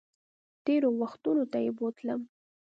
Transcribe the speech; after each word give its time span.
تېرو 0.65 0.89
وختونو 1.01 1.43
ته 1.51 1.57
یې 1.65 1.71
بوتلم 1.77 2.21